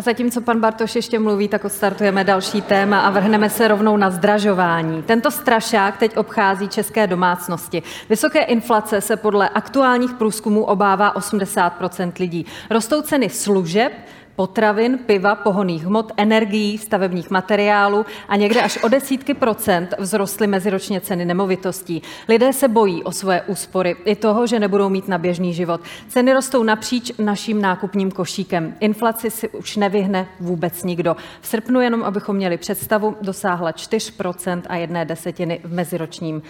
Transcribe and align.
A 0.00 0.02
zatímco 0.02 0.40
pan 0.40 0.60
Bartoš 0.60 0.94
ještě 0.96 1.18
mluví, 1.18 1.48
tak 1.48 1.64
odstartujeme 1.64 2.24
další 2.24 2.62
téma 2.62 3.00
a 3.00 3.10
vrhneme 3.10 3.50
se 3.50 3.68
rovnou 3.68 3.96
na 3.96 4.10
zdražování. 4.10 5.02
Tento 5.02 5.30
strašák 5.30 5.96
teď 5.96 6.16
obchází 6.16 6.68
české 6.68 7.06
domácnosti. 7.06 7.82
Vysoké 8.08 8.40
inflace 8.42 9.00
se 9.00 9.16
podle 9.16 9.48
aktuálních 9.48 10.14
průzkumů 10.14 10.64
obává 10.64 11.16
80 11.16 11.72
lidí. 12.18 12.46
Rostou 12.70 13.02
ceny 13.02 13.28
služeb, 13.28 13.92
potravin, 14.40 14.98
piva, 14.98 15.34
pohoných 15.34 15.84
hmot, 15.84 16.12
energií, 16.16 16.78
stavebních 16.78 17.30
materiálů 17.30 18.06
a 18.28 18.36
někde 18.36 18.62
až 18.62 18.78
o 18.82 18.88
desítky 18.88 19.34
procent 19.34 19.94
vzrostly 20.00 20.46
meziročně 20.46 21.00
ceny 21.00 21.24
nemovitostí. 21.24 22.02
Lidé 22.28 22.52
se 22.52 22.68
bojí 22.68 23.02
o 23.04 23.12
svoje 23.12 23.42
úspory 23.42 23.96
i 24.04 24.16
toho, 24.16 24.46
že 24.46 24.60
nebudou 24.60 24.88
mít 24.88 25.08
na 25.08 25.18
běžný 25.18 25.54
život. 25.54 25.80
Ceny 26.08 26.32
rostou 26.32 26.62
napříč 26.62 27.12
naším 27.18 27.60
nákupním 27.60 28.10
košíkem. 28.10 28.74
Inflaci 28.80 29.30
si 29.30 29.48
už 29.48 29.76
nevyhne 29.76 30.26
vůbec 30.40 30.84
nikdo. 30.84 31.16
V 31.40 31.46
srpnu, 31.46 31.80
jenom 31.80 32.02
abychom 32.02 32.36
měli 32.36 32.56
představu, 32.56 33.16
dosáhla 33.20 33.70
4% 33.70 34.62
a 34.68 34.76
jedné 34.76 35.04
desetiny 35.04 35.60
v 35.64 35.72
meziročním 35.72 36.42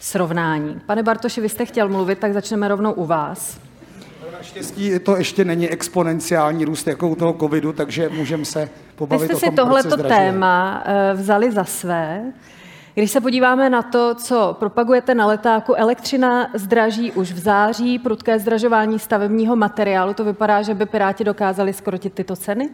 srovnání. 0.00 0.80
Pane 0.86 1.02
Bartoši, 1.02 1.40
vy 1.40 1.48
jste 1.48 1.66
chtěl 1.66 1.88
mluvit, 1.88 2.18
tak 2.18 2.32
začneme 2.32 2.68
rovnou 2.68 2.92
u 2.92 3.04
vás. 3.04 3.63
Naštěstí 4.44 4.98
to 4.98 5.16
ještě 5.16 5.44
není 5.44 5.68
exponenciální 5.68 6.64
růst 6.64 6.86
jako 6.86 7.08
u 7.08 7.14
toho 7.14 7.32
covidu, 7.32 7.72
takže 7.72 8.08
můžeme 8.08 8.44
se 8.44 8.68
pobavit 8.96 9.20
Vy 9.20 9.26
jste 9.26 9.34
o 9.34 9.38
si 9.38 9.46
tom, 9.46 9.54
tohleto 9.54 9.96
téma 9.96 10.82
eh, 10.86 11.14
vzali 11.14 11.52
za 11.52 11.64
své. 11.64 12.32
Když 12.94 13.10
se 13.10 13.20
podíváme 13.20 13.70
na 13.70 13.82
to, 13.82 14.14
co 14.14 14.56
propagujete 14.58 15.14
na 15.14 15.26
letáku, 15.26 15.74
elektřina 15.74 16.50
zdraží 16.54 17.12
už 17.12 17.32
v 17.32 17.38
září, 17.38 17.98
prudké 17.98 18.38
zdražování 18.38 18.98
stavebního 18.98 19.56
materiálu, 19.56 20.14
to 20.14 20.24
vypadá, 20.24 20.62
že 20.62 20.74
by 20.74 20.86
Piráti 20.86 21.24
dokázali 21.24 21.72
skrotit 21.72 22.12
tyto 22.12 22.36
ceny? 22.36 22.70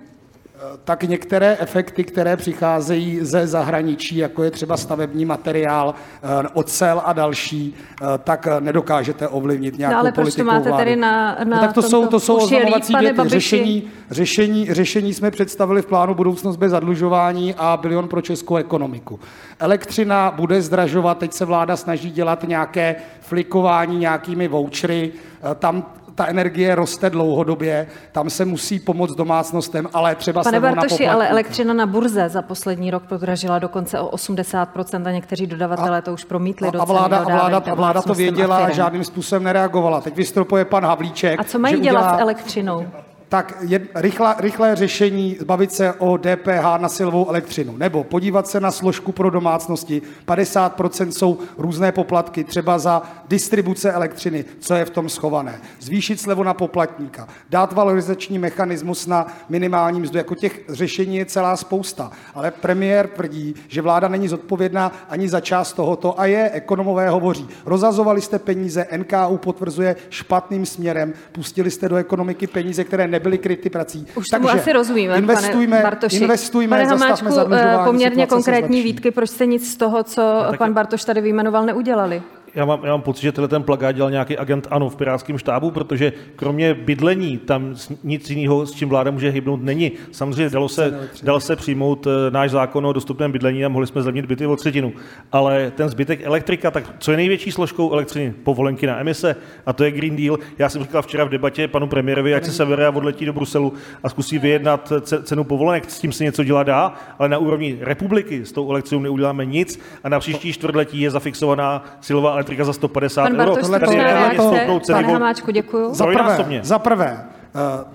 Tak 0.84 1.02
některé 1.02 1.56
efekty, 1.60 2.04
které 2.04 2.36
přicházejí 2.36 3.18
ze 3.22 3.46
zahraničí, 3.46 4.16
jako 4.16 4.42
je 4.42 4.50
třeba 4.50 4.76
stavební 4.76 5.24
materiál, 5.24 5.94
eh, 5.94 6.48
ocel 6.54 7.02
a 7.04 7.12
další, 7.12 7.74
eh, 8.02 8.04
tak 8.24 8.48
nedokážete 8.60 9.28
ovlivnit 9.28 9.78
nějakou 9.78 9.94
no, 9.94 10.00
ale 10.00 10.12
proč 10.12 10.34
to 10.34 10.44
máte 10.44 10.68
vlády. 10.68 10.84
tady 10.84 10.96
na, 10.96 11.36
na 11.44 11.56
no, 11.56 11.60
tak 11.60 11.72
to 11.72 11.82
jsou, 11.82 12.06
to 12.06 12.20
jsou 12.20 12.36
oznamovací 12.36 12.94
věty. 13.00 13.20
Řešení, 13.26 13.82
řešení, 14.10 14.74
řešení 14.74 15.14
jsme 15.14 15.30
představili 15.30 15.82
v 15.82 15.86
plánu 15.86 16.14
budoucnost 16.14 16.56
bez 16.56 16.70
zadlužování 16.70 17.54
a 17.58 17.78
bilion 17.82 18.08
pro 18.08 18.20
českou 18.20 18.56
ekonomiku. 18.56 19.20
Elektřina 19.58 20.30
bude 20.30 20.62
zdražovat, 20.62 21.18
teď 21.18 21.32
se 21.32 21.44
vláda 21.44 21.76
snaží 21.76 22.10
dělat 22.10 22.44
nějaké 22.48 22.96
flikování 23.20 23.98
nějakými 23.98 24.48
vouchery, 24.48 25.12
eh, 25.12 25.54
tam 25.54 25.86
ta 26.20 26.26
energie 26.26 26.74
roste 26.74 27.10
dlouhodobě, 27.10 27.86
tam 28.12 28.30
se 28.30 28.44
musí 28.44 28.80
pomoct 28.80 29.14
domácnostem, 29.14 29.88
ale 29.92 30.14
třeba 30.14 30.42
Pane 30.42 30.60
Bartoši, 30.60 31.06
na 31.06 31.12
ale 31.12 31.28
elektřina 31.28 31.74
na 31.74 31.86
burze 31.86 32.28
za 32.28 32.42
poslední 32.42 32.90
rok 32.90 33.02
podražila 33.02 33.58
dokonce 33.58 34.00
o 34.00 34.16
80% 34.16 35.06
a 35.06 35.10
někteří 35.10 35.46
dodavatelé 35.46 35.98
a, 35.98 36.00
to 36.00 36.12
už 36.12 36.24
promítli 36.24 36.68
a, 36.68 36.70
do 36.70 36.82
a 36.82 36.84
vláda, 36.84 37.18
a 37.18 37.24
vláda, 37.24 37.62
a 37.70 37.74
vláda 37.74 38.02
to 38.02 38.14
věděla 38.14 38.56
a, 38.58 38.64
a 38.64 38.70
žádným 38.70 39.04
způsobem 39.04 39.44
nereagovala. 39.44 40.00
Teď 40.00 40.16
vystropuje 40.16 40.64
pan 40.64 40.84
Havlíček. 40.84 41.40
A 41.40 41.44
co 41.44 41.58
mají 41.58 41.80
dělat 41.80 42.00
udělá... 42.00 42.18
s 42.18 42.20
elektřinou? 42.20 42.86
Tak 43.30 43.56
je 43.60 43.80
rychlé, 43.94 44.34
rychlé 44.38 44.76
řešení 44.76 45.36
zbavit 45.40 45.72
se 45.72 45.92
o 45.92 46.16
DPH 46.18 46.78
na 46.78 46.88
silovou 46.88 47.28
elektřinu. 47.28 47.76
Nebo 47.76 48.04
podívat 48.04 48.48
se 48.48 48.60
na 48.60 48.70
složku 48.70 49.12
pro 49.12 49.30
domácnosti. 49.30 50.02
50% 50.26 51.08
jsou 51.08 51.38
různé 51.58 51.92
poplatky, 51.92 52.44
třeba 52.44 52.78
za 52.78 53.02
distribuce 53.28 53.92
elektřiny, 53.92 54.44
co 54.60 54.74
je 54.74 54.84
v 54.84 54.90
tom 54.90 55.08
schované. 55.08 55.60
Zvýšit 55.80 56.20
slevu 56.20 56.42
na 56.42 56.54
poplatníka. 56.54 57.28
Dát 57.50 57.72
valorizační 57.72 58.38
mechanismus 58.38 59.06
na 59.06 59.26
minimální 59.48 60.00
mzdu. 60.00 60.18
Jako 60.18 60.34
těch 60.34 60.60
řešení 60.68 61.16
je 61.16 61.26
celá 61.26 61.56
spousta. 61.56 62.10
Ale 62.34 62.50
premiér 62.50 63.08
tvrdí, 63.08 63.54
že 63.68 63.82
vláda 63.82 64.08
není 64.08 64.28
zodpovědná 64.28 64.92
ani 65.08 65.28
za 65.28 65.40
část 65.40 65.72
tohoto 65.72 66.20
a 66.20 66.26
je, 66.26 66.50
ekonomové 66.50 67.10
hovoří. 67.10 67.48
Rozazovali 67.66 68.20
jste 68.20 68.38
peníze, 68.38 68.86
NKU 68.96 69.36
potvrzuje 69.36 69.96
špatným 70.08 70.66
směrem, 70.66 71.12
pustili 71.32 71.70
jste 71.70 71.88
do 71.88 71.96
ekonomiky 71.96 72.46
peníze, 72.46 72.84
které 72.84 73.08
ne 73.08 73.19
nebyly 73.20 73.38
kryty 73.38 73.70
prací. 73.70 74.06
Už 74.14 74.26
tomu 74.28 74.46
Takže 74.46 74.60
asi 74.60 74.72
rozumíme, 74.72 75.16
investujme, 75.16 75.76
pane 75.76 75.82
Bartoši. 75.82 76.16
investujme, 76.16 76.76
pane 76.76 76.88
Hamáčku, 76.90 77.28
eh, 77.52 77.78
poměrně 77.84 78.26
konkrétní 78.26 78.82
výtky, 78.82 79.10
proč 79.10 79.30
jste 79.30 79.46
nic 79.46 79.72
z 79.72 79.76
toho, 79.76 80.02
co 80.02 80.44
pan 80.58 80.72
Bartoš 80.72 81.04
tady 81.04 81.20
vyjmenoval, 81.20 81.66
neudělali? 81.66 82.22
Já 82.54 82.64
mám, 82.64 82.80
já 82.84 82.90
mám 82.90 83.02
pocit, 83.02 83.22
že 83.22 83.32
tenhle 83.32 83.48
ten 83.48 83.62
plagát 83.62 83.96
dělal 83.96 84.10
nějaký 84.10 84.38
agent 84.38 84.66
ANO 84.70 84.88
v 84.88 84.96
pirátském 84.96 85.38
štábu, 85.38 85.70
protože 85.70 86.12
kromě 86.36 86.74
bydlení 86.74 87.38
tam 87.38 87.74
nic 88.04 88.30
jiného, 88.30 88.66
s 88.66 88.72
čím 88.72 88.88
vláda 88.88 89.10
může 89.10 89.30
hybnout, 89.30 89.62
není. 89.62 89.92
Samozřejmě 90.12 90.50
dalo 90.50 90.68
se, 90.68 91.08
dalo 91.22 91.40
se 91.40 91.56
přijmout 91.56 92.06
eh, 92.06 92.30
náš 92.30 92.50
zákon 92.50 92.86
o 92.86 92.92
dostupném 92.92 93.32
bydlení 93.32 93.64
a 93.64 93.68
mohli 93.68 93.86
jsme 93.86 94.02
zlevnit 94.02 94.26
byty 94.26 94.46
o 94.46 94.56
třetinu. 94.56 94.92
Ale 95.32 95.72
ten 95.76 95.88
zbytek 95.88 96.20
elektrika, 96.22 96.70
tak 96.70 96.84
co 96.98 97.10
je 97.10 97.16
největší 97.16 97.52
složkou 97.52 97.92
elektřiny? 97.92 98.34
Povolenky 98.42 98.86
na 98.86 99.00
emise 99.00 99.36
a 99.66 99.72
to 99.72 99.84
je 99.84 99.90
Green 99.90 100.16
Deal. 100.16 100.38
Já 100.58 100.68
jsem 100.68 100.82
říkal 100.82 101.02
včera 101.02 101.24
v 101.24 101.28
debatě 101.28 101.68
panu 101.68 101.86
premiérovi, 101.86 102.34
ať 102.34 102.44
se 102.44 102.52
sebere 102.52 102.86
a 102.86 102.90
odletí 102.90 103.24
do 103.24 103.32
Bruselu 103.32 103.72
a 104.02 104.08
zkusí 104.08 104.38
vyjednat 104.38 104.92
cenu 105.22 105.44
povolenek. 105.44 105.90
S 105.90 106.00
tím 106.00 106.12
se 106.12 106.24
něco 106.24 106.44
dělat 106.44 106.62
dá, 106.62 106.94
ale 107.18 107.28
na 107.28 107.38
úrovni 107.38 107.78
republiky 107.80 108.44
s 108.44 108.52
tou 108.52 108.70
elektřinou 108.70 109.00
neuděláme 109.00 109.44
nic 109.44 109.80
a 110.04 110.08
na 110.08 110.20
příští 110.20 110.52
čtvrtletí 110.52 111.00
je 111.00 111.10
zafixovaná 111.10 111.84
silová 112.00 112.39
elektrika 112.40 112.64
za 112.64 112.72
150 112.72 113.22
Pan 113.22 113.40
euro. 113.40 113.54
Bartoš, 113.54 113.80
Tady 113.80 113.96
reakce. 113.96 114.92
Pane 114.92 115.12
Hamáčku, 115.12 115.50
děkuju. 115.50 115.94
Za 115.94 116.06
prvé, 116.06 116.60
za 116.62 116.78
prvé, 116.78 117.24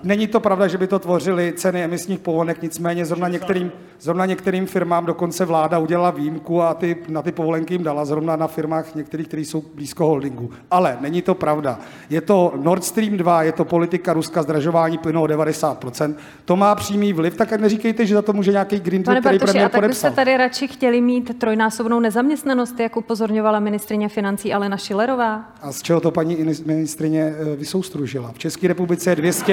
není 0.02 0.26
to 0.26 0.40
pravda, 0.40 0.68
že 0.68 0.78
by 0.78 0.86
to 0.86 0.98
tvořily 0.98 1.52
ceny 1.56 1.84
emisních 1.84 2.18
povolenek, 2.18 2.62
nicméně 2.62 3.04
zrovna 3.06 3.28
některým, 3.28 3.72
zrovna 4.00 4.26
některým 4.26 4.66
firmám 4.66 5.06
dokonce 5.06 5.44
vláda 5.44 5.78
udělala 5.78 6.10
výjimku 6.10 6.62
a 6.62 6.74
ty, 6.74 6.96
na 7.08 7.22
ty 7.22 7.32
povolenky 7.32 7.74
jim 7.74 7.82
dala 7.82 8.04
zrovna 8.04 8.36
na 8.36 8.46
firmách 8.46 8.94
některých, 8.94 9.28
které 9.28 9.42
jsou 9.42 9.62
blízko 9.74 10.06
holdingu. 10.06 10.50
Ale 10.70 10.98
není 11.00 11.22
to 11.22 11.34
pravda. 11.34 11.78
Je 12.10 12.20
to 12.20 12.52
Nord 12.56 12.84
Stream 12.84 13.16
2, 13.16 13.42
je 13.42 13.52
to 13.52 13.64
politika 13.64 14.12
Ruska 14.12 14.42
zdražování 14.42 14.98
plynu 14.98 15.22
o 15.22 15.26
90%. 15.26 16.14
To 16.44 16.56
má 16.56 16.74
přímý 16.74 17.12
vliv, 17.12 17.36
tak 17.36 17.52
neříkejte, 17.52 18.06
že 18.06 18.14
za 18.14 18.22
to 18.22 18.32
může 18.32 18.52
nějaký 18.52 18.80
Green 18.80 19.02
Deal, 19.02 19.20
který 19.20 19.38
premiér 19.38 19.66
a 19.66 19.68
tak 19.68 19.80
podepsal. 19.80 20.10
byste 20.10 20.22
tady 20.24 20.36
radši 20.36 20.68
chtěli 20.68 21.00
mít 21.00 21.38
trojnásobnou 21.38 22.00
nezaměstnanost, 22.00 22.80
jak 22.80 22.96
upozorňovala 22.96 23.60
ministrině 23.60 24.08
financí 24.08 24.54
Alena 24.54 24.76
Šilerová? 24.76 25.44
A 25.62 25.72
z 25.72 25.82
čeho 25.82 26.00
to 26.00 26.10
paní 26.10 26.36
ministrině 26.66 27.34
eh, 27.38 27.56
vysoustružila? 27.56 28.32
V 28.32 28.38
České 28.38 28.68
republice 28.68 29.10
je 29.10 29.16
200 29.16 29.45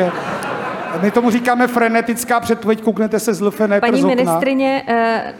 my 1.01 1.11
tomu 1.11 1.29
říkáme 1.31 1.67
frenetická 1.67 2.39
předpověď, 2.39 2.81
kouknete 2.81 3.19
se 3.19 3.33
z 3.33 3.41
LFN 3.41 3.73
Paní 3.79 4.03
ministrině 4.03 4.83
eh, 4.87 5.33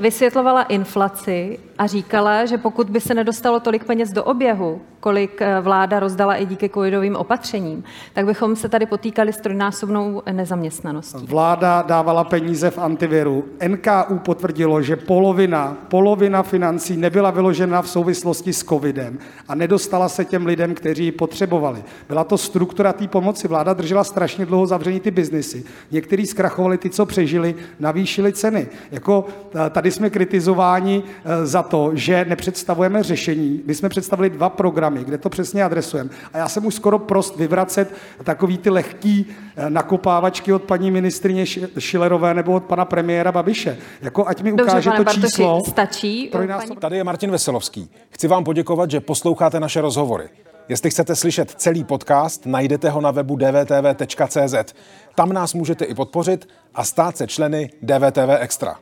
vysvětlovala 0.00 0.62
inflaci 0.62 1.58
a 1.82 1.86
říkala, 1.86 2.46
že 2.46 2.58
pokud 2.58 2.90
by 2.90 3.00
se 3.00 3.14
nedostalo 3.14 3.60
tolik 3.60 3.84
peněz 3.84 4.12
do 4.12 4.24
oběhu, 4.24 4.80
kolik 5.00 5.42
eh, 5.42 5.60
vláda 5.60 6.00
rozdala 6.00 6.34
i 6.34 6.46
díky 6.46 6.68
covidovým 6.68 7.16
opatřením, 7.16 7.84
tak 8.12 8.26
bychom 8.26 8.56
se 8.56 8.68
tady 8.68 8.86
potýkali 8.86 9.32
s 9.32 9.40
trojnásobnou 9.40 10.22
nezaměstnaností. 10.32 11.26
Vláda 11.26 11.82
dávala 11.82 12.24
peníze 12.24 12.70
v 12.70 12.78
antiviru. 12.78 13.44
NKU 13.68 14.18
potvrdilo, 14.18 14.82
že 14.82 14.96
polovina, 14.96 15.76
polovina 15.88 16.42
financí 16.42 16.96
nebyla 16.96 17.30
vyložena 17.30 17.82
v 17.82 17.88
souvislosti 17.88 18.52
s 18.52 18.64
covidem 18.64 19.18
a 19.48 19.54
nedostala 19.54 20.08
se 20.08 20.24
těm 20.24 20.46
lidem, 20.46 20.74
kteří 20.74 21.04
ji 21.04 21.12
potřebovali. 21.12 21.82
Byla 22.08 22.24
to 22.24 22.38
struktura 22.38 22.92
té 22.92 23.08
pomoci. 23.08 23.48
Vláda 23.48 23.74
držela 23.74 24.04
strašně 24.04 24.46
dlouho 24.46 24.66
zavření 24.66 25.00
ty 25.00 25.10
biznisy. 25.10 25.64
Někteří 25.90 26.26
zkrachovali, 26.26 26.78
ty, 26.78 26.90
co 26.90 27.06
přežili, 27.06 27.54
navýšili 27.80 28.32
ceny. 28.32 28.66
Jako 28.90 29.26
eh, 29.54 29.70
tady 29.70 29.90
jsme 29.90 30.10
kritizováni 30.10 31.02
eh, 31.24 31.46
za 31.46 31.71
to, 31.72 31.90
že 31.94 32.24
nepředstavujeme 32.28 33.02
řešení. 33.02 33.62
My 33.66 33.74
jsme 33.74 33.88
představili 33.88 34.30
dva 34.30 34.48
programy, 34.48 35.04
kde 35.04 35.18
to 35.18 35.28
přesně 35.28 35.64
adresujeme. 35.64 36.10
A 36.32 36.38
já 36.38 36.48
jsem 36.48 36.66
už 36.66 36.74
skoro 36.74 36.98
prost 36.98 37.36
vyvracet 37.36 37.94
takový 38.24 38.58
ty 38.58 38.70
lehký 38.70 39.26
eh, 39.56 39.70
nakopávačky 39.70 40.52
od 40.52 40.62
paní 40.62 40.90
ministrině 40.90 41.46
Šilerové 41.78 42.34
nebo 42.34 42.52
od 42.52 42.64
pana 42.64 42.84
premiéra 42.84 43.32
Babiše. 43.32 43.78
Jako 44.02 44.26
ať 44.26 44.42
mi 44.42 44.50
Dobře, 44.50 44.64
ukáže 44.64 44.90
to 44.90 45.04
Bartoši, 45.04 45.20
číslo. 45.20 45.60
Stačí. 45.68 46.28
Paní... 46.32 46.76
Tady 46.78 46.96
je 46.96 47.04
Martin 47.04 47.30
Veselovský. 47.30 47.90
Chci 48.10 48.28
vám 48.28 48.44
poděkovat, 48.44 48.90
že 48.90 49.00
posloucháte 49.00 49.60
naše 49.60 49.80
rozhovory. 49.80 50.28
Jestli 50.68 50.90
chcete 50.90 51.16
slyšet 51.16 51.50
celý 51.50 51.84
podcast, 51.84 52.46
najdete 52.46 52.90
ho 52.90 53.00
na 53.00 53.10
webu 53.10 53.36
dvtv.cz. 53.36 54.74
Tam 55.14 55.32
nás 55.32 55.54
můžete 55.54 55.84
i 55.84 55.94
podpořit 55.94 56.48
a 56.74 56.84
stát 56.84 57.16
se 57.16 57.26
členy 57.26 57.70
DVTV 57.82 58.30
Extra. 58.40 58.76